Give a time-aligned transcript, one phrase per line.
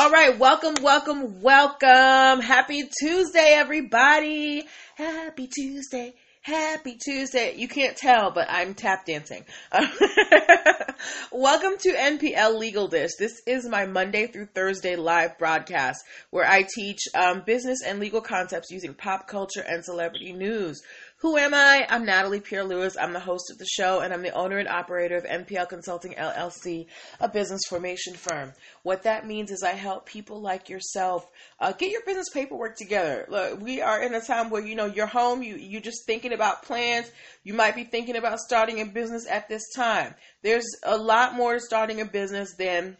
[0.00, 2.40] All right, welcome, welcome, welcome.
[2.40, 4.66] Happy Tuesday, everybody.
[4.94, 6.14] Happy Tuesday.
[6.40, 7.54] Happy Tuesday.
[7.58, 9.44] You can't tell, but I'm tap dancing.
[11.30, 13.10] Welcome to NPL Legal Dish.
[13.18, 18.22] This is my Monday through Thursday live broadcast where I teach um, business and legal
[18.22, 20.80] concepts using pop culture and celebrity news.
[21.20, 21.86] Who am I?
[21.90, 22.96] I'm Natalie Pierre Lewis.
[22.98, 26.14] I'm the host of the show and I'm the owner and operator of NPL Consulting
[26.14, 26.86] LLC,
[27.20, 28.54] a business formation firm.
[28.84, 33.26] What that means is I help people like yourself uh, get your business paperwork together.
[33.28, 36.32] Look, we are in a time where you know you're home, you you're just thinking
[36.32, 37.10] about plans.
[37.44, 40.14] You might be thinking about starting a business at this time.
[40.42, 42.96] There's a lot more to starting a business than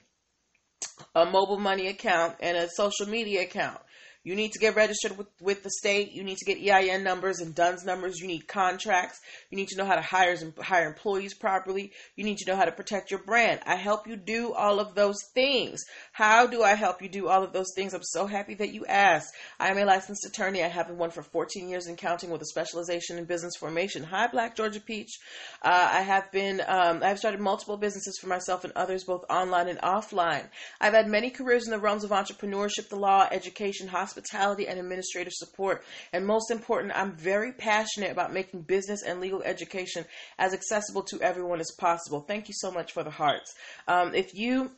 [1.15, 3.81] a mobile money account and a social media account.
[4.23, 6.13] You need to get registered with, with the state.
[6.13, 8.21] You need to get EIN numbers and DUNS numbers.
[8.21, 9.19] You need contracts.
[9.49, 11.93] You need to know how to hire, hire employees properly.
[12.17, 13.61] You need to know how to protect your brand.
[13.65, 15.81] I help you do all of those things.
[16.13, 17.95] How do I help you do all of those things?
[17.95, 19.33] I'm so happy that you asked.
[19.59, 20.63] I am a licensed attorney.
[20.63, 24.05] I have been one for 14 years in counting with a specialization in business formation.
[24.05, 25.19] Hi, Black Georgia Peach.
[25.63, 29.69] Uh, I have been, um, I've started multiple businesses for myself and others, both online
[29.69, 30.45] and offline.
[30.79, 34.79] I've had many careers in the realms of entrepreneurship, the law, education, hospitality hospitality, and
[34.79, 35.85] administrative support.
[36.13, 40.05] And most important, I'm very passionate about making business and legal education
[40.39, 42.21] as accessible to everyone as possible.
[42.21, 43.55] Thank you so much for the hearts.
[43.87, 44.73] Um, if you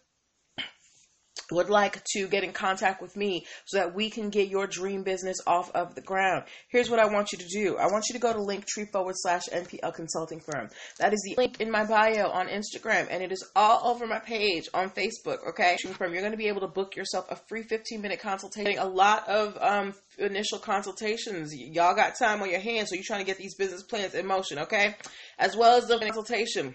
[1.50, 5.02] would like to get in contact with me so that we can get your dream
[5.02, 7.76] business off of the ground, here's what I want you to do.
[7.76, 10.68] I want you to go to linktree forward slash NPL consulting firm.
[10.98, 14.18] That is the link in my bio on Instagram and it is all over my
[14.18, 15.38] page on Facebook.
[15.50, 15.76] Okay.
[15.82, 18.78] You're going to be able to book yourself a free 15 minute consultation.
[18.78, 21.54] A lot of, um, initial consultations.
[21.54, 24.26] Y'all got time on your hands, so you're trying to get these business plans in
[24.26, 24.94] motion, okay?
[25.38, 26.74] As well as the consultation.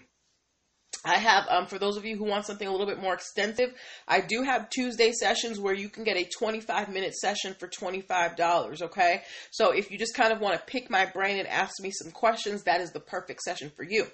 [1.06, 3.74] I have, um, for those of you who want something a little bit more extensive,
[4.08, 8.82] I do have Tuesday sessions where you can get a 25 minute session for $25.
[8.82, 9.24] Okay.
[9.52, 12.12] So if you just kind of want to pick my brain and ask me some
[12.12, 14.08] questions, that is the perfect session for you.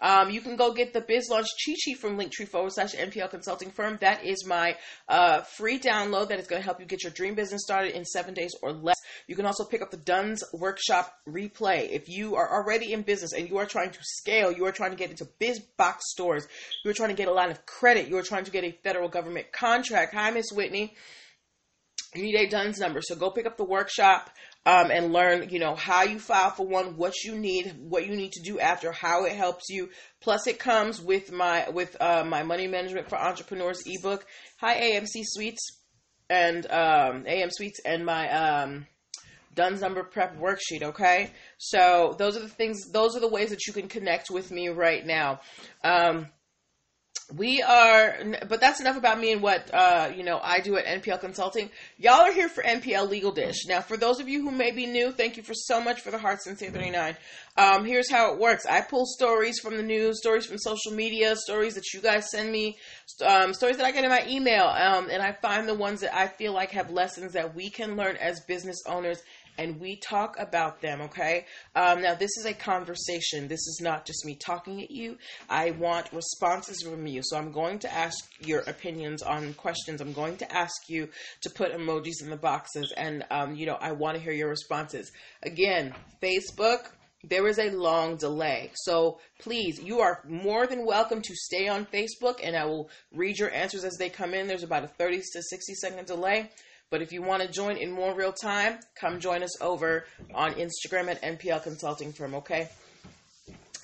[0.00, 3.30] Um, you can go get the Biz Launch cheat sheet from Linktree forward slash NPL
[3.30, 3.98] Consulting Firm.
[4.00, 4.76] That is my
[5.08, 8.04] uh, free download that is going to help you get your dream business started in
[8.04, 8.96] seven days or less.
[9.26, 11.90] You can also pick up the Duns Workshop replay.
[11.90, 14.90] If you are already in business and you are trying to scale, you are trying
[14.90, 16.46] to get into biz box stores,
[16.84, 18.72] you are trying to get a line of credit, you are trying to get a
[18.82, 20.14] federal government contract.
[20.14, 20.94] Hi, Miss Whitney.
[22.14, 23.00] You need a DUNS number.
[23.02, 24.30] So go pick up the workshop
[24.66, 28.16] um, and learn, you know, how you file for one, what you need, what you
[28.16, 29.90] need to do after, how it helps you.
[30.20, 34.26] Plus, it comes with my with uh, my money management for entrepreneurs ebook.
[34.58, 35.80] Hi, AMC Suites
[36.28, 38.86] and um, AM Suites and my um,
[39.52, 40.82] Duns number prep worksheet.
[40.82, 42.90] Okay, so those are the things.
[42.90, 45.40] Those are the ways that you can connect with me right now.
[45.82, 46.28] Um,
[47.36, 48.16] we are
[48.48, 51.70] but that's enough about me and what uh, you know i do at npl consulting
[51.96, 54.86] y'all are here for npl legal dish now for those of you who may be
[54.86, 57.16] new thank you for so much for the heart since 39
[57.56, 61.36] um, here's how it works i pull stories from the news stories from social media
[61.36, 62.76] stories that you guys send me
[63.24, 66.14] um, stories that i get in my email um, and i find the ones that
[66.14, 69.22] i feel like have lessons that we can learn as business owners
[69.58, 71.46] and we talk about them, okay?
[71.74, 73.48] Um, now, this is a conversation.
[73.48, 75.18] This is not just me talking at you.
[75.48, 77.20] I want responses from you.
[77.24, 80.00] So, I'm going to ask your opinions on questions.
[80.00, 81.08] I'm going to ask you
[81.42, 84.48] to put emojis in the boxes, and, um, you know, I want to hear your
[84.48, 85.10] responses.
[85.42, 86.90] Again, Facebook,
[87.22, 88.70] there is a long delay.
[88.74, 93.38] So please, you are more than welcome to stay on Facebook and I will read
[93.38, 94.46] your answers as they come in.
[94.46, 96.50] There's about a 30 to 60 second delay.
[96.90, 100.54] But if you want to join in more real time, come join us over on
[100.54, 102.68] Instagram at NPL Consulting Firm, okay?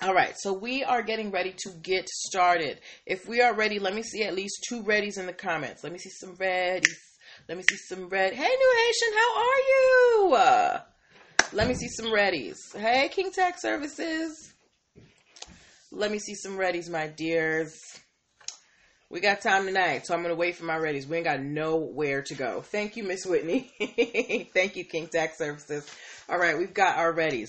[0.01, 2.81] All right, so we are getting ready to get started.
[3.05, 5.85] If we are ready, let me see at least two readies in the comments.
[5.85, 6.83] Let me see some readies.
[7.47, 8.33] Let me see some red.
[8.33, 10.35] Hey, New Haitian, how are you?
[10.35, 10.81] Uh,
[11.53, 12.57] let me see some readies.
[12.75, 14.53] Hey, King Tax Services.
[15.91, 17.79] Let me see some readies, my dears.
[19.09, 21.07] We got time tonight, so I'm gonna wait for my readies.
[21.07, 22.61] We ain't got nowhere to go.
[22.61, 23.71] Thank you, Miss Whitney.
[24.53, 25.89] Thank you, King Tax Services.
[26.27, 27.47] All right, we've got our readies.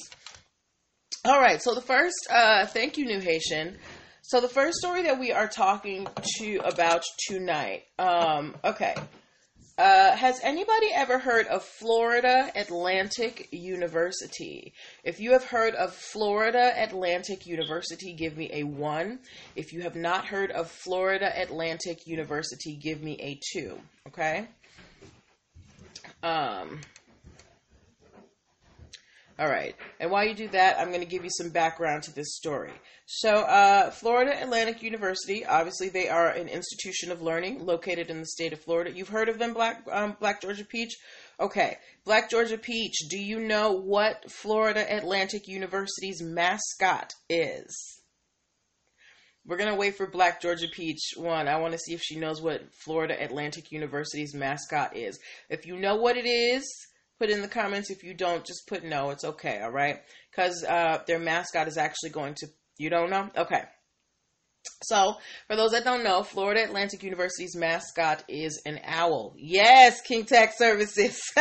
[1.25, 3.77] All right, so the first, uh, thank you, New Haitian.
[4.23, 6.07] So the first story that we are talking
[6.37, 7.85] to about tonight.
[7.99, 8.95] Um, okay,
[9.79, 14.73] uh, has anybody ever heard of Florida Atlantic University?
[15.05, 19.21] If you have heard of Florida Atlantic University, give me a one.
[19.55, 23.79] If you have not heard of Florida Atlantic University, give me a two.
[24.09, 24.49] Okay?
[26.25, 26.81] Um,
[29.39, 29.77] All right.
[30.01, 32.73] And while you do that, I'm going to give you some background to this story.
[33.07, 38.27] So, uh, Florida Atlantic University, obviously, they are an institution of learning located in the
[38.27, 38.91] state of Florida.
[38.91, 40.97] You've heard of them, Black um, Black Georgia Peach?
[41.39, 41.77] Okay.
[42.05, 48.01] Black Georgia Peach, do you know what Florida Atlantic University's mascot is?
[49.47, 51.47] We're going to wait for Black Georgia Peach one.
[51.47, 55.19] I want to see if she knows what Florida Atlantic University's mascot is.
[55.49, 56.65] If you know what it is,
[57.19, 57.91] put in the comments.
[57.91, 59.11] If you don't, just put no.
[59.11, 59.99] It's okay, all right?
[60.31, 62.47] Because uh, their mascot is actually going to.
[62.79, 63.29] You don't know?
[63.37, 63.63] Okay.
[64.83, 65.17] So,
[65.47, 69.35] for those that don't know, Florida Atlantic University's mascot is an owl.
[69.37, 71.21] Yes, King Tech Services.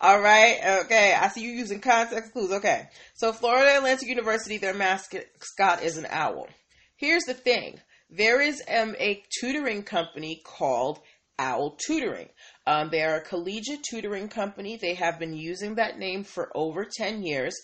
[0.00, 0.80] All right.
[0.84, 1.14] Okay.
[1.14, 2.52] I see you using context clues.
[2.52, 2.88] Okay.
[3.14, 6.48] So, Florida Atlantic University, their mascot is an owl.
[6.96, 7.78] Here's the thing
[8.10, 11.00] there is um, a tutoring company called
[11.38, 12.28] Owl Tutoring.
[12.66, 14.76] Um, they are a collegiate tutoring company.
[14.76, 17.54] They have been using that name for over 10 years,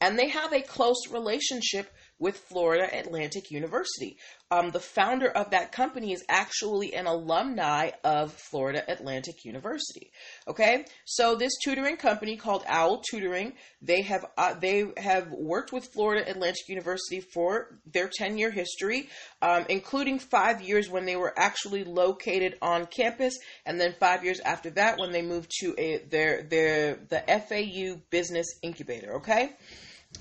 [0.00, 1.90] and they have a close relationship
[2.22, 4.16] with Florida Atlantic University.
[4.52, 10.12] Um, the founder of that company is actually an alumni of Florida Atlantic University.
[10.46, 15.92] Okay, so this tutoring company called Owl Tutoring, they have uh, they have worked with
[15.92, 19.08] Florida Atlantic University for their ten year history,
[19.42, 23.36] um, including five years when they were actually located on campus,
[23.66, 28.00] and then five years after that when they moved to a, their their the FAU
[28.10, 29.14] Business Incubator.
[29.16, 29.50] Okay.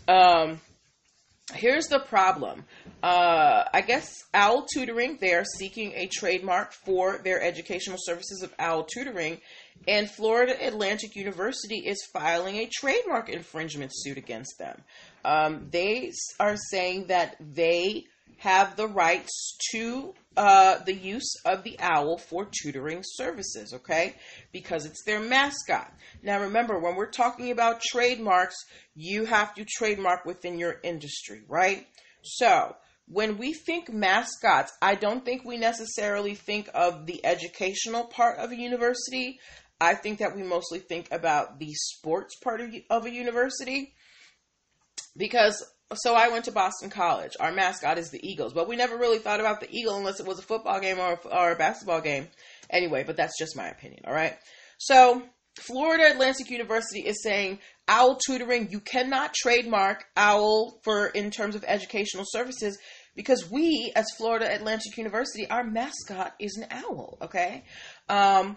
[0.07, 0.61] Um,
[1.53, 2.65] here's the problem.
[3.03, 8.53] Uh, I guess Owl Tutoring, they are seeking a trademark for their educational services of
[8.59, 9.39] Owl Tutoring,
[9.87, 14.81] and Florida Atlantic University is filing a trademark infringement suit against them.
[15.25, 18.05] Um, they are saying that they
[18.37, 24.15] have the rights to uh, the use of the owl for tutoring services, okay?
[24.51, 25.91] Because it's their mascot.
[26.23, 28.55] Now, remember, when we're talking about trademarks,
[28.95, 31.85] you have to trademark within your industry, right?
[32.23, 32.75] So,
[33.07, 38.51] when we think mascots, I don't think we necessarily think of the educational part of
[38.51, 39.39] a university.
[39.81, 43.93] I think that we mostly think about the sports part of, of a university
[45.17, 45.61] because
[45.95, 47.31] so I went to Boston College.
[47.39, 50.25] Our mascot is the Eagles, but we never really thought about the Eagle unless it
[50.25, 52.27] was a football game or, or a basketball game.
[52.69, 54.37] Anyway, but that's just my opinion, all right?
[54.77, 55.23] So,
[55.59, 61.65] Florida Atlantic University is saying owl tutoring, you cannot trademark owl for in terms of
[61.67, 62.77] educational services
[63.15, 67.65] because we, as Florida Atlantic University, our mascot is an owl, okay?
[68.07, 68.55] Um,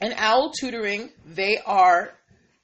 [0.00, 2.14] and owl tutoring, they are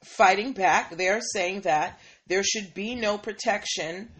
[0.05, 0.97] fighting back.
[0.97, 4.11] They are saying that there should be no protection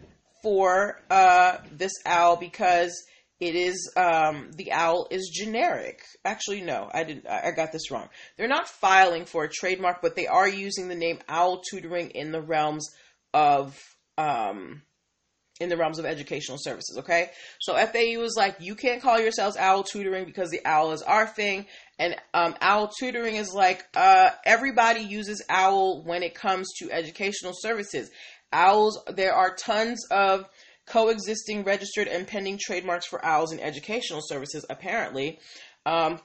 [0.41, 2.91] for uh, this owl because
[3.39, 6.01] it is um, the owl is generic.
[6.25, 7.27] Actually, no, I didn't.
[7.27, 8.09] I got this wrong.
[8.37, 12.31] They're not filing for a trademark, but they are using the name Owl Tutoring in
[12.31, 12.89] the realms
[13.33, 13.79] of
[14.17, 14.81] um,
[15.59, 16.97] in the realms of educational services.
[16.99, 17.29] Okay,
[17.59, 21.27] so FAU is like you can't call yourselves Owl Tutoring because the owl is our
[21.27, 21.65] thing,
[21.97, 27.53] and um, owl tutoring is like uh, everybody uses owl when it comes to educational
[27.55, 28.09] services.
[28.51, 30.45] Owls there are tons of
[30.87, 35.39] coexisting registered and pending trademarks for owls in educational services apparently.
[35.85, 36.19] Um,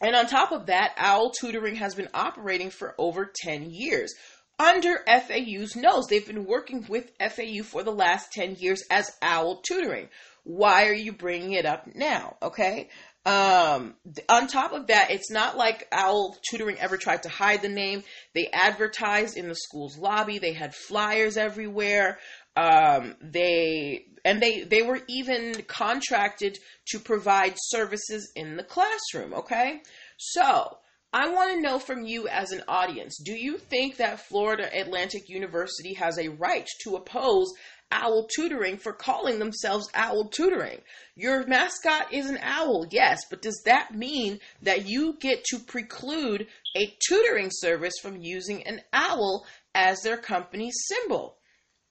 [0.00, 4.12] and on top of that owl tutoring has been operating for over 10 years
[4.58, 6.06] under FAU's nose.
[6.08, 10.08] They've been working with FAU for the last 10 years as OWL tutoring.
[10.44, 12.36] Why are you bringing it up now?
[12.42, 12.90] Okay.
[13.26, 13.94] Um,
[14.28, 18.02] on top of that, it's not like Owl Tutoring ever tried to hide the name.
[18.34, 20.38] They advertised in the school's lobby.
[20.38, 22.18] They had flyers everywhere.
[22.54, 26.58] Um, they and they they were even contracted
[26.88, 29.32] to provide services in the classroom.
[29.32, 29.80] Okay,
[30.18, 30.76] so
[31.14, 35.28] I want to know from you as an audience: Do you think that Florida Atlantic
[35.28, 37.54] University has a right to oppose
[37.92, 40.80] owl tutoring for calling themselves owl tutoring.
[41.14, 46.48] Your mascot is an owl, yes, but does that mean that you get to preclude
[46.76, 51.36] a tutoring service from using an owl as their company's symbol?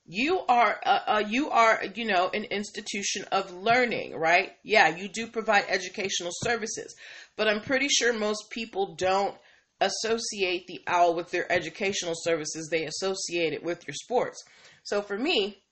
[0.05, 4.51] You are, uh, uh, you are, you know, an institution of learning, right?
[4.61, 6.93] Yeah, you do provide educational services,
[7.37, 9.35] but I'm pretty sure most people don't
[9.81, 12.69] associate the owl with their educational services.
[12.69, 14.43] They associate it with your sports.
[14.83, 15.63] So for me,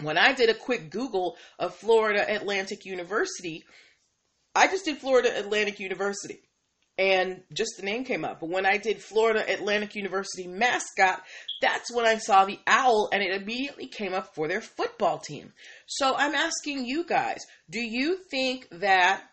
[0.00, 3.64] when I did a quick Google of Florida Atlantic University,
[4.54, 6.40] I just did Florida Atlantic University
[6.98, 8.40] and just the name came up.
[8.40, 11.22] But when I did Florida Atlantic University mascot,
[11.60, 15.52] that's when I saw the owl and it immediately came up for their football team.
[15.86, 17.40] So I'm asking you guys,
[17.70, 19.24] do you think that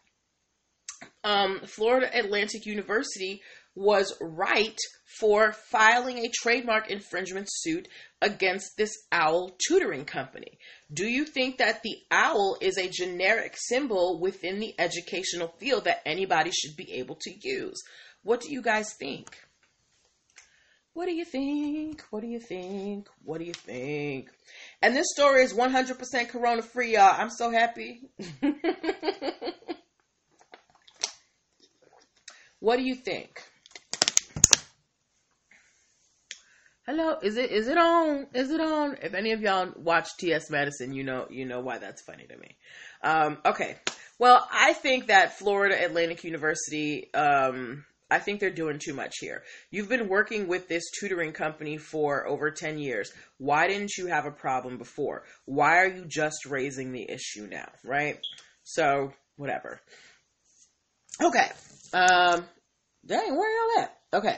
[1.23, 3.41] um, Florida Atlantic University
[3.75, 4.77] was right
[5.19, 7.87] for filing a trademark infringement suit
[8.21, 10.59] against this owl tutoring company.
[10.91, 16.01] Do you think that the owl is a generic symbol within the educational field that
[16.05, 17.81] anybody should be able to use?
[18.23, 19.37] What do you guys think?
[20.93, 22.03] What do you think?
[22.09, 23.07] What do you think?
[23.23, 24.29] What do you think?
[24.81, 27.15] And this story is 100% corona free, y'all.
[27.17, 28.01] I'm so happy.
[32.59, 33.41] what do you think?
[36.85, 38.27] Hello, is it is it on?
[38.33, 38.97] Is it on?
[39.03, 40.49] If any of y'all watch T.S.
[40.49, 42.57] Madison, you know you know why that's funny to me.
[43.03, 43.77] Um, okay,
[44.17, 49.43] well, I think that Florida Atlantic University um, I think they're doing too much here.
[49.69, 53.11] You've been working with this tutoring company for over 10 years.
[53.37, 55.23] Why didn't you have a problem before?
[55.45, 58.19] Why are you just raising the issue now, right?
[58.63, 59.79] So, whatever.
[61.21, 61.49] Okay.
[61.93, 62.45] Um,
[63.05, 63.97] dang, where are y'all at?
[64.13, 64.37] Okay.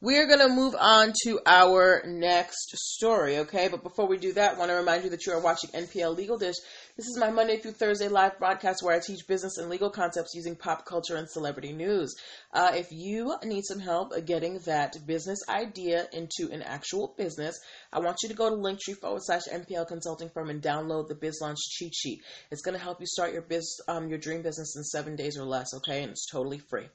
[0.00, 3.68] We're going to move on to our next story, okay?
[3.68, 6.14] But before we do that, I want to remind you that you are watching NPL
[6.14, 6.56] Legal Dish.
[6.96, 10.34] This is my Monday through Thursday live broadcast where I teach business and legal concepts
[10.34, 12.16] using pop culture and celebrity news.
[12.54, 17.60] Uh, if you need some help getting that business idea into an actual business,
[17.92, 21.14] I want you to go to linktree forward slash NPL consulting firm and download the
[21.14, 22.22] biz launch cheat sheet.
[22.50, 25.36] It's going to help you start your biz, um, your dream business in seven days
[25.36, 26.00] or less, okay?
[26.02, 26.86] And it's totally free.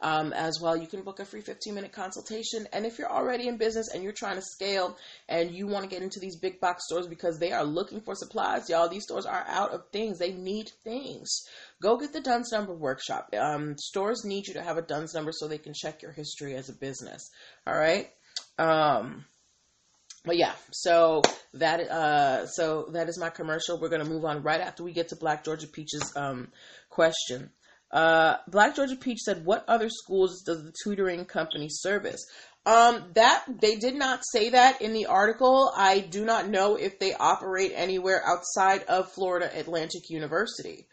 [0.00, 2.68] Um, as well, you can book a free 15 minute consultation.
[2.72, 4.96] And if you're already in business and you're trying to scale
[5.28, 8.14] and you want to get into these big box stores because they are looking for
[8.14, 10.18] supplies, y'all, these stores are out of things.
[10.18, 11.42] They need things.
[11.82, 13.34] Go get the DUNS number workshop.
[13.36, 16.54] Um, stores need you to have a DUNS number so they can check your history
[16.54, 17.28] as a business.
[17.66, 18.08] All right.
[18.56, 19.24] Um,
[20.24, 21.22] but yeah, so
[21.54, 23.80] that uh, so that is my commercial.
[23.80, 26.48] We're gonna move on right after we get to Black Georgia Peach's um,
[26.90, 27.50] question.
[27.90, 32.26] Uh, Black Georgia Peach said, "What other schools does the tutoring company service?"
[32.66, 35.72] Um, that they did not say that in the article.
[35.74, 40.86] I do not know if they operate anywhere outside of Florida Atlantic University.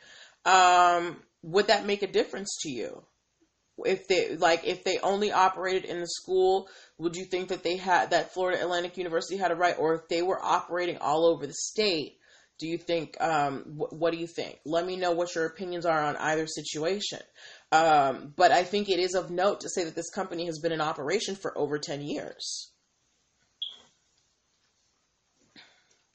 [0.45, 3.03] Um, would that make a difference to you?
[3.83, 7.75] If they like, if they only operated in the school, would you think that they
[7.75, 11.45] had that Florida Atlantic University had a right, or if they were operating all over
[11.45, 12.19] the state?
[12.57, 13.19] Do you think?
[13.19, 14.59] Um, wh- what do you think?
[14.65, 17.19] Let me know what your opinions are on either situation.
[17.71, 20.71] Um, but I think it is of note to say that this company has been
[20.71, 22.71] in operation for over 10 years.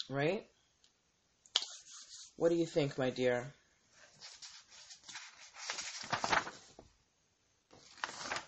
[0.08, 0.46] Right?
[2.36, 3.52] What do you think, my dear?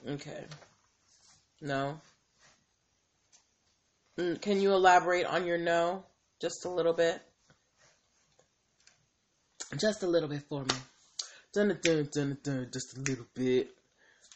[0.08, 0.44] Okay.
[1.60, 2.00] No?
[4.18, 6.04] Mm, can you elaborate on your no
[6.40, 7.22] just a little bit?
[9.76, 10.74] Just a little bit for me.
[11.52, 13.70] Dun, dun, dun, dun, just a little bit.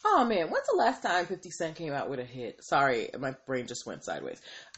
[0.05, 2.63] Oh man, when's the last time 50 Cent came out with a hit?
[2.63, 4.41] Sorry, my brain just went sideways.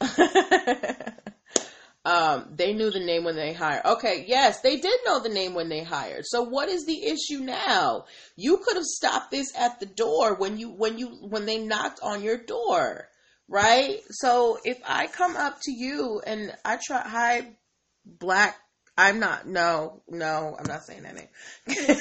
[2.04, 3.84] um, they knew the name when they hired.
[3.84, 6.24] Okay, yes, they did know the name when they hired.
[6.26, 8.04] So what is the issue now?
[8.36, 12.00] You could have stopped this at the door when you when you when they knocked
[12.02, 13.08] on your door,
[13.48, 14.00] right?
[14.10, 17.56] So if I come up to you and I try hi
[18.04, 18.56] black
[19.00, 19.46] I'm not.
[19.46, 21.28] No, no, I'm not saying that name.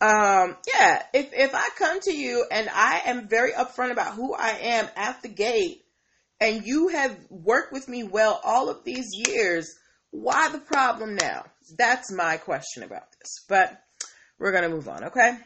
[0.00, 4.32] um, yeah, if if I come to you and I am very upfront about who
[4.32, 5.84] I am at the gate,
[6.40, 9.74] and you have worked with me well all of these years,
[10.12, 11.46] why the problem now?
[11.76, 13.44] That's my question about this.
[13.48, 13.76] But
[14.38, 15.36] we're gonna move on, okay?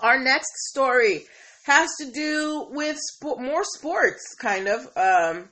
[0.00, 1.24] Our next story
[1.66, 4.86] has to do with more sports, kind of.
[4.96, 5.48] Um,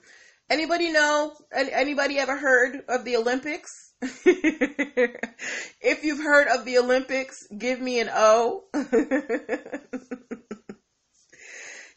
[0.49, 1.35] anybody know?
[1.53, 3.69] Anybody ever heard of the Olympics?
[4.01, 8.63] if you've heard of the Olympics, give me an O.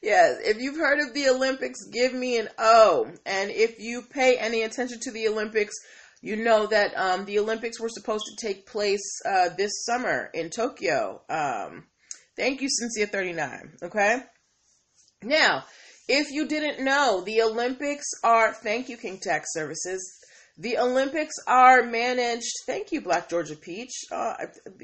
[0.01, 3.11] yes, if you've heard of the Olympics, give me an O.
[3.23, 5.75] And if you pay any attention to the Olympics,
[6.23, 10.49] you know that um, the Olympics were supposed to take place uh, this summer in
[10.49, 11.21] Tokyo.
[11.29, 11.83] Um,
[12.37, 13.83] Thank you, Cynthia39.
[13.83, 14.19] Okay.
[15.23, 15.63] Now,
[16.07, 20.17] if you didn't know, the Olympics are, thank you, King Tax Services.
[20.57, 22.51] The Olympics are managed.
[22.65, 23.93] Thank you, Black Georgia Peach.
[24.11, 24.33] Uh,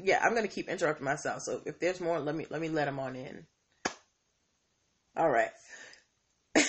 [0.02, 1.42] yeah, I'm gonna keep interrupting myself.
[1.42, 3.46] So if there's more, let me let me let them on in.
[5.16, 5.50] All right.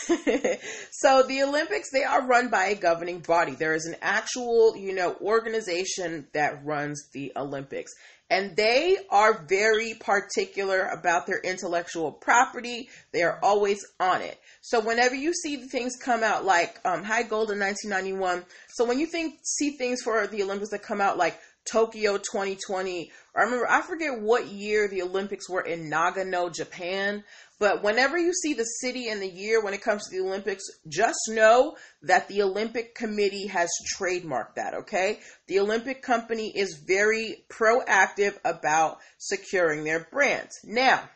[0.92, 3.56] so the Olympics, they are run by a governing body.
[3.56, 7.94] There is an actual, you know, organization that runs the Olympics.
[8.30, 12.90] And they are very particular about their intellectual property.
[13.14, 14.40] They are always on it.
[14.62, 19.00] So whenever you see things come out like um, High Gold in 1991, so when
[19.00, 23.12] you think see things for the Olympics that come out like Tokyo 2020.
[23.36, 27.24] I remember, I forget what year the Olympics were in Nagano, Japan.
[27.60, 30.64] But whenever you see the city and the year when it comes to the Olympics,
[30.88, 35.20] just know that the Olympic Committee has trademarked that, okay?
[35.48, 40.54] The Olympic Company is very proactive about securing their brands.
[40.66, 41.10] Now,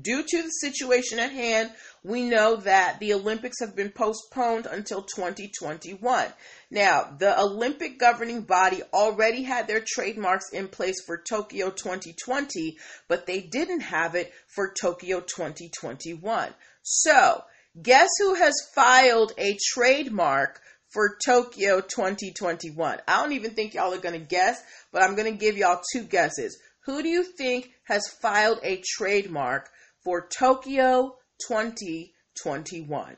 [0.00, 1.70] due to the situation at hand,
[2.02, 6.26] we know that the Olympics have been postponed until 2021.
[6.70, 12.76] Now, the Olympic governing body already had their trademarks in place for Tokyo 2020,
[13.08, 16.52] but they didn't have it for Tokyo 2021.
[16.82, 17.42] So,
[17.80, 20.60] guess who has filed a trademark
[20.92, 23.00] for Tokyo 2021?
[23.06, 25.82] I don't even think y'all are going to guess, but I'm going to give y'all
[25.92, 26.58] two guesses.
[26.84, 29.70] Who do you think has filed a trademark
[30.04, 31.16] for Tokyo
[31.48, 33.16] 2021.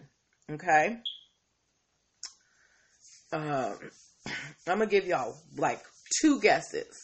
[0.52, 0.99] Okay?
[3.33, 3.43] Um,
[4.66, 5.83] I'm gonna give y'all like
[6.21, 6.97] two guesses.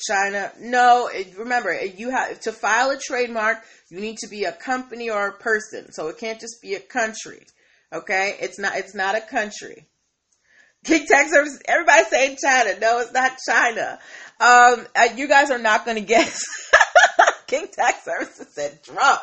[0.00, 1.08] China, no.
[1.38, 3.58] remember, you have to file a trademark.
[3.88, 6.80] You need to be a company or a person, so it can't just be a
[6.80, 7.46] country.
[7.92, 8.76] Okay, it's not.
[8.76, 9.86] It's not a country.
[10.84, 11.60] King Tax Service.
[11.68, 12.80] Everybody saying China.
[12.80, 13.98] No, it's not China.
[14.40, 16.42] Um, uh, you guys are not going to guess.
[17.46, 19.20] King Tax Services said Trump.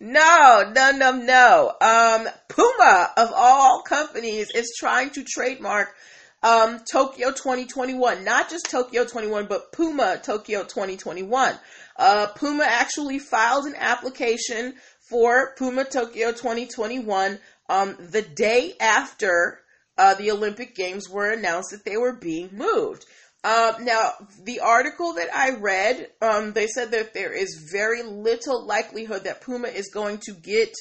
[0.00, 1.72] No, no, no, no.
[1.80, 5.94] Um, Puma of all companies is trying to trademark
[6.42, 8.24] um, Tokyo 2021.
[8.24, 11.54] Not just Tokyo 21, but Puma Tokyo 2021.
[11.96, 14.74] Uh, Puma actually filed an application
[15.08, 19.60] for Puma Tokyo 2021 um, the day after
[19.96, 23.06] uh, the Olympic Games were announced that they were being moved.
[23.44, 28.66] Uh, now, the article that I read, um, they said that there is very little
[28.66, 30.72] likelihood that Puma is going to get,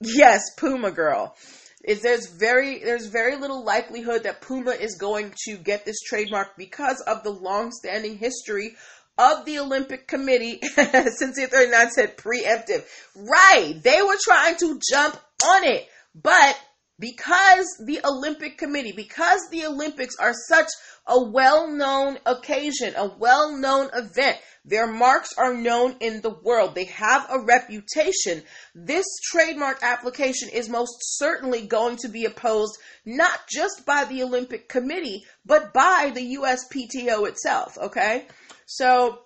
[0.00, 1.36] yes, Puma girl.
[1.84, 6.56] Is there's very there's very little likelihood that Puma is going to get this trademark
[6.56, 8.74] because of the long-standing history
[9.16, 12.84] of the Olympic Committee since the 39 said preemptive.
[13.14, 15.86] Right, they were trying to jump on it,
[16.20, 16.58] but
[16.98, 20.68] because the Olympic Committee, because the Olympics are such
[21.06, 24.38] a well known occasion, a well known event.
[24.64, 26.74] Their marks are known in the world.
[26.74, 28.42] They have a reputation.
[28.74, 34.68] This trademark application is most certainly going to be opposed not just by the Olympic
[34.68, 37.78] Committee, but by the USPTO itself.
[37.78, 38.26] Okay?
[38.66, 39.20] So,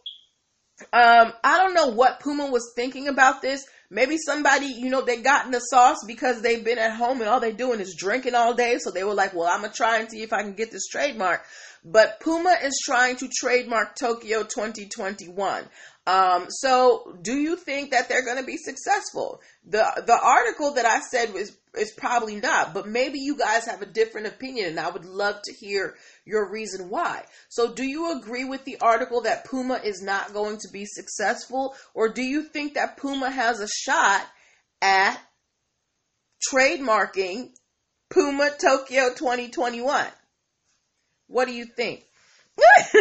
[0.93, 3.67] um, I don't know what Puma was thinking about this.
[3.93, 7.29] Maybe somebody, you know, they got in the sauce because they've been at home and
[7.29, 8.79] all they're doing is drinking all day.
[8.79, 10.71] So they were like, well, I'm going to try and see if I can get
[10.71, 11.45] this trademark.
[11.85, 15.65] But Puma is trying to trademark Tokyo 2021.
[16.07, 19.41] Um, so do you think that they're going to be successful?
[19.67, 23.83] The the article that I said was is probably not, but maybe you guys have
[23.83, 25.95] a different opinion and I would love to hear
[26.25, 27.25] your reason why.
[27.49, 31.75] So do you agree with the article that Puma is not going to be successful
[31.95, 34.27] or do you think that Puma has a shot
[34.81, 35.19] at
[36.51, 37.51] trademarking
[38.11, 40.07] Puma Tokyo 2021?
[41.27, 42.05] What do you think?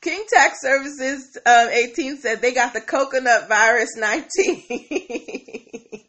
[0.00, 6.04] King Tax Services um, 18 said they got the coconut virus 19.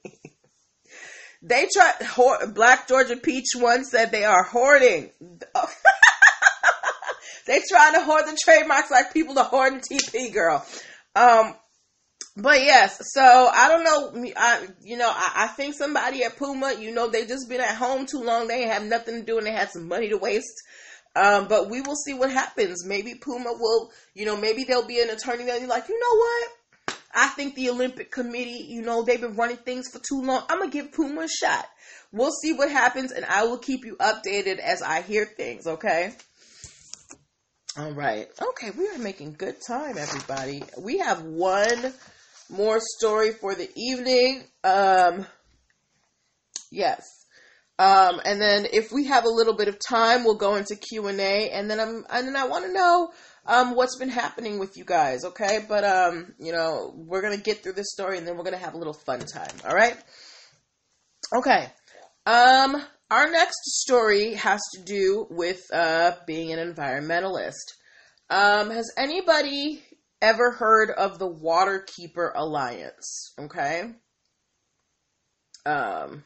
[1.50, 5.10] they tried, Black Georgia Peach one said they are hoarding.
[7.48, 10.64] they trying to hoard the trademarks like people are hoarding TP, girl.
[11.16, 11.56] Um,
[12.38, 14.32] but yes, so I don't know.
[14.38, 17.76] I you know I, I, think somebody at Puma, you know, they just been at
[17.76, 18.48] home too long.
[18.48, 20.54] They have nothing to do and they had some money to waste.
[21.16, 22.86] Um, but we will see what happens.
[22.86, 26.18] Maybe Puma will, you know, maybe there'll be an attorney that'll be like, you know
[26.18, 26.50] what?
[27.14, 30.44] I think the Olympic Committee, you know, they've been running things for too long.
[30.50, 31.68] I'm gonna give Puma a shot.
[32.12, 35.68] We'll see what happens, and I will keep you updated as I hear things.
[35.68, 36.14] Okay.
[37.78, 38.28] All right.
[38.42, 40.64] Okay, we are making good time, everybody.
[40.78, 41.94] We have one
[42.50, 44.44] more story for the evening.
[44.64, 45.26] Um,
[46.72, 47.08] yes.
[47.78, 51.08] Um, and then if we have a little bit of time, we'll go into Q
[51.08, 53.12] and A, and then I'm and then I want to know
[53.46, 55.24] um, what's been happening with you guys.
[55.26, 58.58] Okay, but um, you know we're gonna get through this story, and then we're gonna
[58.58, 59.56] have a little fun time.
[59.66, 59.98] All right.
[61.34, 61.68] Okay.
[62.26, 67.66] Um, our next story has to do with uh, being an environmentalist.
[68.30, 69.82] Um, has anybody
[70.22, 73.34] ever heard of the Waterkeeper Alliance?
[73.40, 73.92] Okay.
[75.66, 76.24] Um,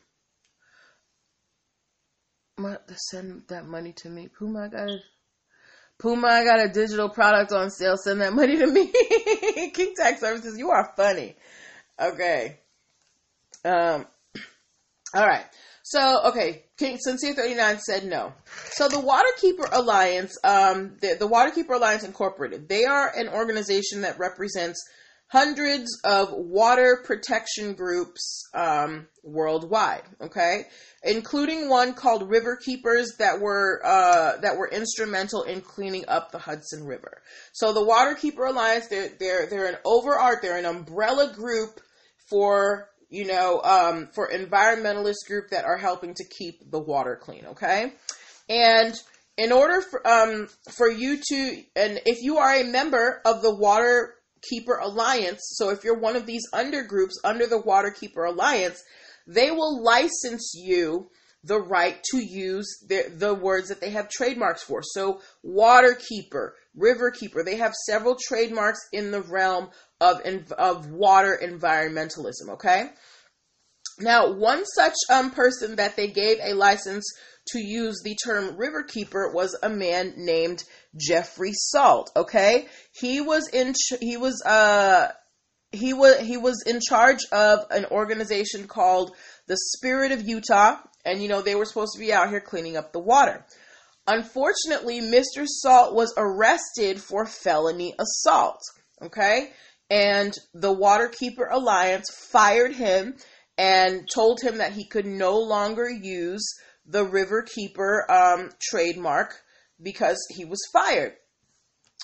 [3.10, 4.28] send that money to me.
[4.28, 5.00] Puma got a,
[6.00, 7.96] Puma, I got a digital product on sale.
[7.98, 8.92] Send that money to me.
[9.74, 11.36] King Tax Services, you are funny.
[12.00, 12.60] Okay.
[13.64, 14.06] Um,
[15.16, 15.46] all right.
[15.84, 18.34] So, okay, King Sincere 39 said no.
[18.72, 24.18] So the Waterkeeper Alliance, um, the, the Waterkeeper Alliance Incorporated, they are an organization that
[24.18, 24.82] represents
[25.34, 30.04] hundreds of water protection groups um, worldwide.
[30.22, 30.66] Okay,
[31.04, 36.38] including one called River Keepers that were uh, that were instrumental in cleaning up the
[36.38, 37.24] Hudson River.
[37.52, 41.82] So the Waterkeeper Alliance, they're they're they're an overart, they're an umbrella group
[42.30, 47.46] for you know um, for environmentalist group that are helping to keep the water clean.
[47.48, 47.92] Okay,
[48.50, 48.94] and
[49.36, 53.56] in order for um for you to and if you are a member of the
[53.56, 54.14] water
[54.50, 55.42] Keeper Alliance.
[55.56, 58.82] So if you're one of these undergroups under the Waterkeeper Alliance,
[59.28, 61.10] they will license you
[61.44, 64.82] the right to use the, the words that they have trademarks for.
[64.82, 70.22] So Waterkeeper, Riverkeeper, they have several trademarks in the realm of,
[70.58, 72.90] of water environmentalism, okay?
[74.00, 77.06] Now, one such um, person that they gave a license
[77.48, 80.64] to use the term river keeper was a man named
[80.96, 82.12] Jeffrey Salt.
[82.16, 85.12] Okay, he was in he was uh
[85.72, 89.16] he was he was in charge of an organization called
[89.48, 92.78] the Spirit of Utah, and you know they were supposed to be out here cleaning
[92.78, 93.46] up the water.
[94.06, 95.46] Unfortunately, Mr.
[95.46, 98.62] Salt was arrested for felony assault.
[99.02, 99.52] Okay,
[99.90, 103.16] and the Waterkeeper Alliance fired him
[103.58, 109.36] and told him that he could no longer use the Riverkeeper um, trademark
[109.82, 111.14] because he was fired.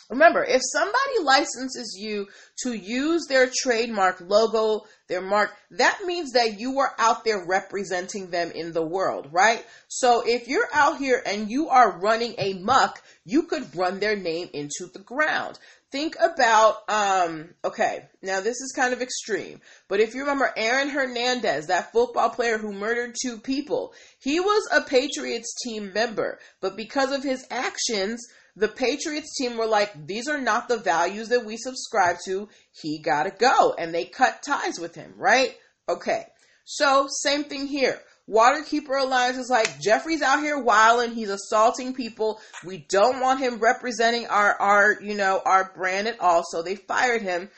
[0.09, 2.27] Remember, if somebody licenses you
[2.63, 8.31] to use their trademark logo, their mark, that means that you are out there representing
[8.31, 9.63] them in the world, right?
[9.87, 14.15] So if you're out here and you are running a muck, you could run their
[14.15, 15.59] name into the ground
[15.91, 20.89] think about um okay now this is kind of extreme but if you remember aaron
[20.89, 26.77] hernandez that football player who murdered two people he was a patriots team member but
[26.77, 28.23] because of his actions
[28.59, 32.99] the patriots team were like these are not the values that we subscribe to he
[32.99, 35.55] gotta go and they cut ties with him right
[35.87, 36.25] okay
[36.65, 41.15] so same thing here Waterkeeper Alliance is like Jeffrey's out here wilding.
[41.15, 42.39] He's assaulting people.
[42.63, 46.43] We don't want him representing our our you know our brand at all.
[46.47, 47.49] So they fired him.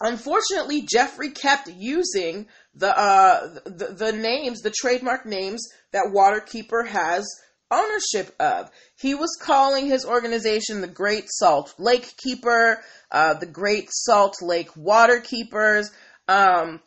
[0.00, 7.26] Unfortunately, Jeffrey kept using the uh the, the names, the trademark names that Waterkeeper has
[7.70, 8.70] ownership of.
[9.00, 14.76] He was calling his organization the Great Salt Lake Keeper, uh, the Great Salt Lake
[14.76, 15.90] Water Keepers.
[16.28, 16.80] Um,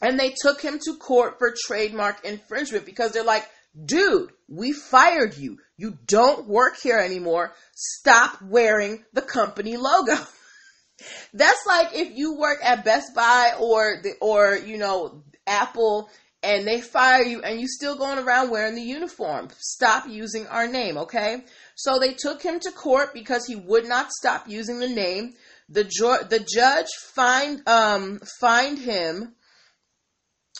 [0.00, 3.46] and they took him to court for trademark infringement because they're like,
[3.84, 5.58] dude, we fired you.
[5.76, 7.52] You don't work here anymore.
[7.74, 10.14] Stop wearing the company logo.
[11.34, 16.10] That's like if you work at Best Buy or the or you know Apple
[16.42, 19.48] and they fire you and you still going around wearing the uniform.
[19.58, 21.44] Stop using our name, okay?
[21.74, 25.34] So they took him to court because he would not stop using the name.
[25.68, 29.34] The ju- the judge fined um fined him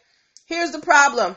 [0.45, 1.36] Here's the problem.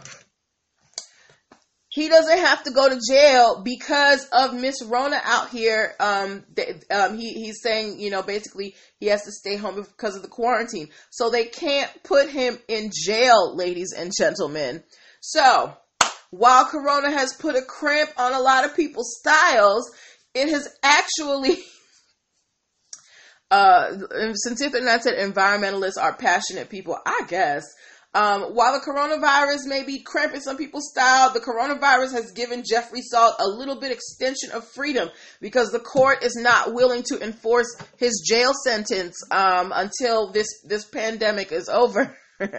[1.93, 5.95] He doesn't have to go to jail because of Miss Rona out here.
[6.01, 6.43] Um,
[6.91, 10.29] um, he, he's saying, you know, basically he has to stay home because of the
[10.29, 10.89] quarantine.
[11.11, 14.83] So they can't put him in jail, ladies and gentlemen.
[15.21, 15.77] So
[16.31, 19.93] while Corona has put a cramp on a lot of people's styles,
[20.33, 21.59] it has actually
[23.51, 23.99] uh,
[24.33, 26.97] Cynthia Thirty-Nine said environmentalists are passionate people.
[27.05, 27.65] I guess.
[28.15, 33.01] Um, while the coronavirus may be cramping some people's style, the coronavirus has given Jeffrey
[33.01, 35.09] Salt a little bit extension of freedom
[35.41, 40.85] because the court is not willing to enforce his jail sentence um, until this this
[40.85, 42.15] pandemic is over.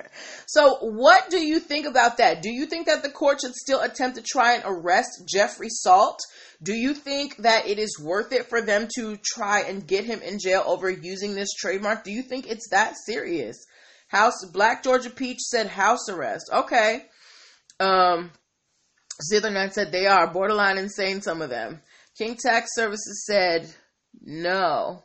[0.47, 2.41] so, what do you think about that?
[2.41, 6.19] Do you think that the court should still attempt to try and arrest Jeffrey Salt?
[6.63, 10.21] Do you think that it is worth it for them to try and get him
[10.21, 12.03] in jail over using this trademark?
[12.03, 13.57] Do you think it's that serious?
[14.13, 16.49] House Black Georgia Peach said house arrest.
[16.53, 17.05] Okay.
[17.79, 18.31] Um
[19.21, 21.81] Zither said they are borderline insane, some of them.
[22.17, 23.69] King Tax Services said
[24.21, 25.03] no.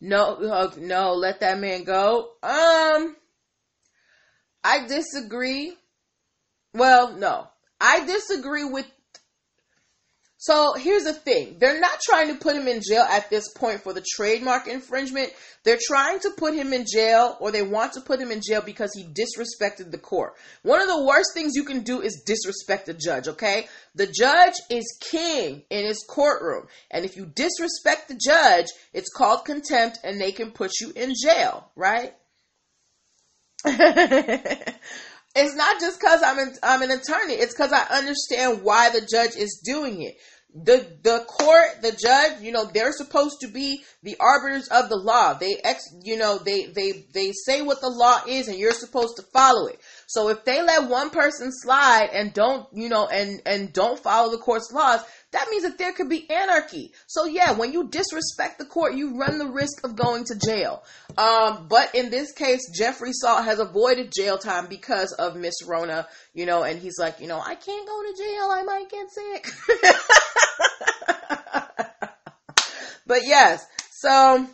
[0.00, 2.30] No, no, let that man go.
[2.42, 3.16] Um,
[4.64, 5.74] I disagree.
[6.72, 7.48] Well, no,
[7.80, 8.90] I disagree with
[10.42, 11.56] so here's the thing.
[11.58, 15.28] They're not trying to put him in jail at this point for the trademark infringement.
[15.64, 18.62] They're trying to put him in jail or they want to put him in jail
[18.64, 20.32] because he disrespected the court.
[20.62, 23.68] One of the worst things you can do is disrespect the judge, okay?
[23.94, 26.68] The judge is king in his courtroom.
[26.90, 31.12] And if you disrespect the judge, it's called contempt and they can put you in
[31.22, 32.14] jail, right?
[35.36, 37.34] it's not just because I'm an, I'm an attorney.
[37.34, 40.16] It's because I understand why the judge is doing it.
[40.54, 44.96] The the court, the judge, you know, they're supposed to be the arbiters of the
[44.96, 45.34] law.
[45.34, 49.16] They ex, you know, they they they say what the law is, and you're supposed
[49.16, 49.78] to follow it.
[50.10, 54.32] So if they let one person slide and don't, you know, and and don't follow
[54.32, 54.98] the court's laws,
[55.30, 56.90] that means that there could be anarchy.
[57.06, 60.82] So yeah, when you disrespect the court, you run the risk of going to jail.
[61.16, 66.08] Um, but in this case, Jeffrey Salt has avoided jail time because of Miss Rona,
[66.34, 69.06] you know, and he's like, you know, I can't go to jail, I might get
[69.12, 69.46] sick.
[73.06, 74.44] but yes, so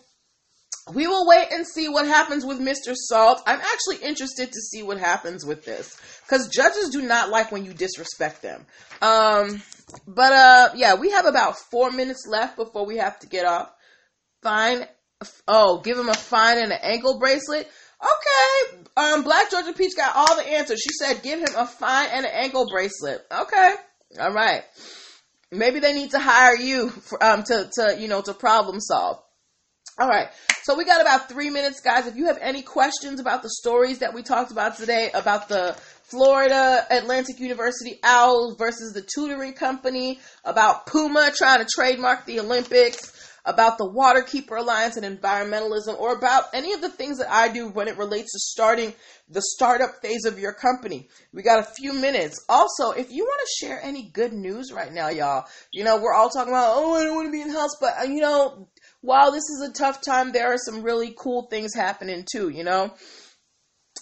[0.92, 2.94] we will wait and see what happens with Mr.
[2.94, 3.42] Salt.
[3.46, 7.64] I'm actually interested to see what happens with this because judges do not like when
[7.64, 8.64] you disrespect them.
[9.02, 9.62] Um,
[10.06, 13.70] but uh, yeah, we have about four minutes left before we have to get off.
[14.42, 14.86] Fine.
[15.48, 17.68] Oh, give him a fine and an ankle bracelet.
[18.00, 18.86] Okay.
[18.96, 20.80] Um, Black Georgia Peach got all the answers.
[20.80, 23.24] She said, give him a fine and an ankle bracelet.
[23.30, 23.74] Okay.
[24.20, 24.62] All right.
[25.50, 29.20] Maybe they need to hire you for, um, to, to, you know, to problem solve.
[29.98, 30.28] All right.
[30.64, 32.06] So we got about three minutes, guys.
[32.06, 35.74] If you have any questions about the stories that we talked about today, about the
[36.02, 43.10] Florida Atlantic University Owls versus the tutoring company, about Puma trying to trademark the Olympics,
[43.46, 47.68] about the Waterkeeper Alliance and environmentalism, or about any of the things that I do
[47.68, 48.92] when it relates to starting
[49.30, 51.08] the startup phase of your company.
[51.32, 52.44] We got a few minutes.
[52.48, 56.14] Also, if you want to share any good news right now, y'all, you know, we're
[56.14, 58.20] all talking about, oh, I don't want to be in the house, but, uh, you
[58.20, 58.68] know,
[59.06, 62.64] while this is a tough time, there are some really cool things happening too, you
[62.64, 62.92] know?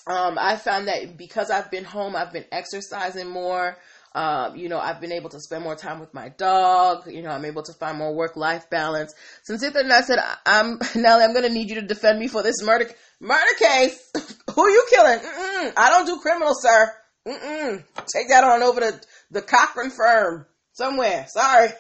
[0.07, 3.77] Um, I found that because I've been home, I've been exercising more.
[4.15, 7.11] Um, you know, I've been able to spend more time with my dog.
[7.11, 9.13] You know, I'm able to find more work life balance.
[9.43, 12.29] Since it and I said, I'm Nelly, I'm going to need you to defend me
[12.29, 12.89] for this murder
[13.21, 14.11] murder case.
[14.55, 15.19] Who are you killing?
[15.19, 16.93] Mm-mm, I don't do criminals, sir.
[17.29, 17.85] Mm-mm.
[18.15, 21.27] Take that on over to the Cochran firm somewhere.
[21.29, 21.73] Sorry.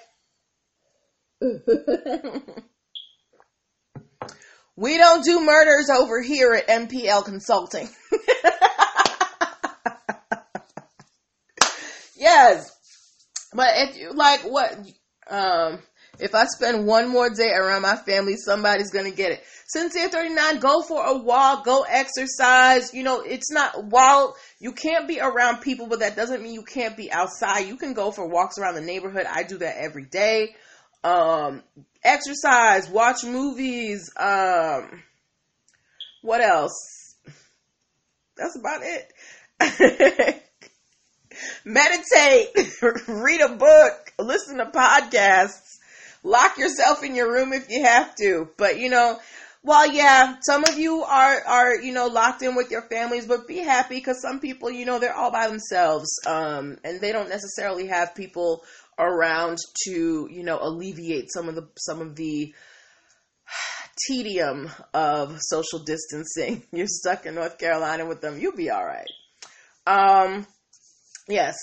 [4.76, 7.88] We don't do murders over here at NPL Consulting.
[12.16, 12.70] yes.
[13.52, 14.76] But if you like what
[15.30, 15.78] um
[16.18, 19.44] if I spend one more day around my family, somebody's gonna get it.
[19.66, 22.92] Cynthia 39, go for a walk, go exercise.
[22.94, 26.62] You know, it's not while you can't be around people, but that doesn't mean you
[26.62, 27.66] can't be outside.
[27.66, 29.26] You can go for walks around the neighborhood.
[29.28, 30.54] I do that every day.
[31.02, 31.62] Um,
[32.04, 35.02] exercise, watch movies, um,
[36.22, 37.16] what else?
[38.36, 39.12] That's about it.
[41.64, 42.48] Meditate,
[43.08, 45.78] read a book, listen to podcasts,
[46.22, 48.48] lock yourself in your room if you have to.
[48.56, 49.18] But you know,
[49.64, 53.48] while yeah, some of you are are you know locked in with your families, but
[53.48, 57.30] be happy because some people you know they're all by themselves, um, and they don't
[57.30, 58.62] necessarily have people
[58.98, 62.54] around to you know alleviate some of the some of the
[64.06, 66.62] tedium of social distancing.
[66.72, 68.38] You're stuck in North Carolina with them.
[68.38, 69.08] You'll be all right.
[69.86, 70.46] Um,
[71.26, 71.56] yes.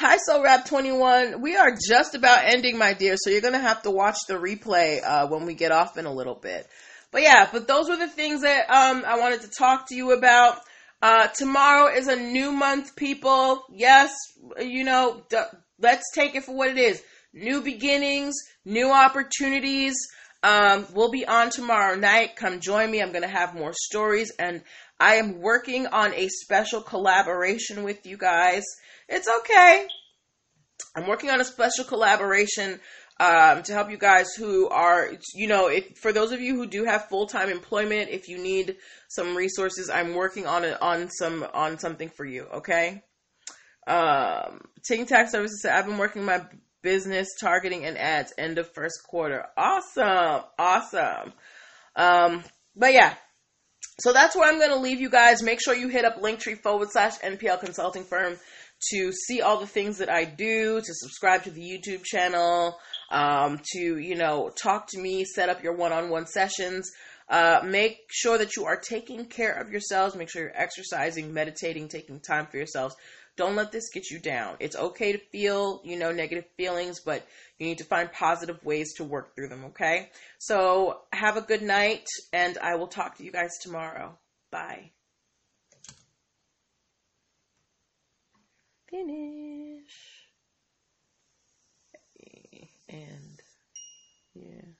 [0.00, 1.40] Hi, So Rap 21.
[1.40, 4.34] We are just about ending, my dear, so you're going to have to watch the
[4.34, 6.68] replay uh, when we get off in a little bit.
[7.10, 10.12] But yeah, but those were the things that um, I wanted to talk to you
[10.12, 10.60] about.
[11.00, 13.62] Uh, tomorrow is a new month, people.
[13.72, 14.12] Yes,
[14.60, 15.38] you know, d-
[15.78, 17.02] let's take it for what it is.
[17.32, 19.94] New beginnings, new opportunities.
[20.42, 22.36] Um, we'll be on tomorrow night.
[22.36, 23.00] Come join me.
[23.00, 24.62] I'm going to have more stories, and
[25.00, 28.64] I am working on a special collaboration with you guys.
[29.08, 29.86] It's okay.
[30.96, 32.80] I'm working on a special collaboration
[33.20, 36.66] um, to help you guys who are, you know, if for those of you who
[36.66, 38.76] do have full time employment, if you need
[39.08, 42.46] some resources, I'm working on it on some on something for you.
[42.54, 43.02] Okay.
[43.86, 45.64] Um, taking tax services.
[45.64, 46.42] I've been working my
[46.82, 49.46] business targeting and ads end of first quarter.
[49.56, 51.32] Awesome, awesome.
[51.96, 52.44] Um,
[52.76, 53.14] but yeah,
[54.00, 55.42] so that's where I'm going to leave you guys.
[55.42, 58.36] Make sure you hit up Linktree forward slash NPL Consulting Firm
[58.90, 62.78] to see all the things that I do, to subscribe to the YouTube channel,
[63.10, 66.90] um, to, you know, talk to me, set up your one on one sessions.
[67.28, 70.16] Uh, make sure that you are taking care of yourselves.
[70.16, 72.96] Make sure you're exercising, meditating, taking time for yourselves.
[73.36, 74.56] Don't let this get you down.
[74.58, 77.24] It's okay to feel, you know, negative feelings, but
[77.58, 80.10] you need to find positive ways to work through them, okay?
[80.38, 84.18] So have a good night, and I will talk to you guys tomorrow.
[84.50, 84.90] Bye.
[88.90, 90.17] Finish
[92.88, 93.42] and
[94.34, 94.77] yeah.